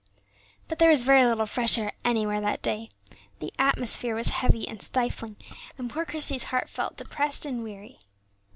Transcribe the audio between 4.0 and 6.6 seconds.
was heavy and stifling, and poor Christie's